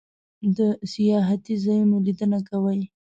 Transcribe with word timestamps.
د 0.57 0.59
سیاحتی 0.91 1.55
ځایونو 1.63 1.95
لیدنه 2.05 2.39
کوئ؟ 2.49 2.81